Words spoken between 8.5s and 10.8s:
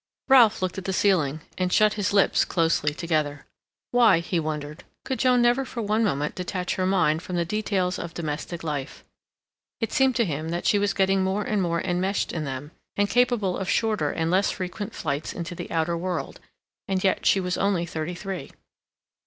life? It seemed to him that she